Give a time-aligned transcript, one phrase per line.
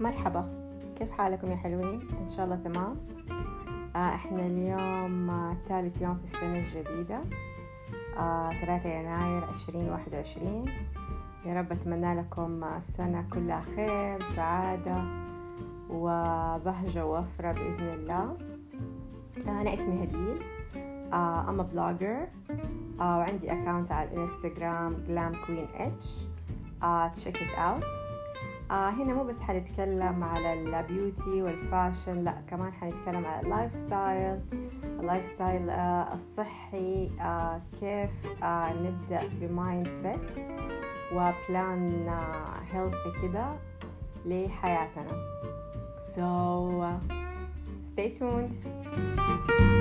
[0.00, 0.48] مرحبا.
[0.98, 2.96] كيف حالكم يا حلوين؟ إن شاء الله تمام.
[3.96, 7.20] آه إحنا اليوم آه ثالث يوم في السنة الجديدة.
[8.18, 10.64] آه 3 يناير عشرين واحد وعشرين.
[11.46, 15.02] يا رب أتمنى لكم السنة كلها خير وسعادة
[15.90, 18.36] وبهجة ووفرة بإذن الله.
[19.46, 20.42] آه أنا اسمي هديل
[21.12, 22.26] آه I'm a blogger
[23.00, 26.04] آه وعندي account على الإنستغرام glam queen h.
[26.82, 28.07] آه check it out.
[28.70, 33.72] آه هنا مو بس حنتكلم على ال beauty وال fashion لا كمان حنتكلم على ال
[33.74, 34.40] lifestyle
[35.00, 38.10] ال lifestyle آه الصحي آه كيف
[38.42, 40.46] آه نبدأ ب mindset و
[41.12, 43.46] plan آه healthy كده
[44.26, 45.12] لحياتنا.
[46.16, 46.98] So uh,
[47.92, 49.77] stay tuned.